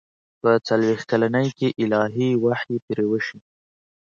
په 0.41 0.49
څلوېښت 0.67 1.05
کلنۍ 1.11 1.47
کې 1.57 1.67
الهي 1.83 2.29
وحي 2.43 2.77
پرې 2.87 3.05
وشي. 3.11 3.39